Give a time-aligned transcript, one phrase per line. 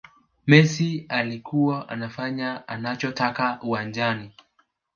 [0.47, 4.31] messi alikuwa anafanya anachotaka uwanjani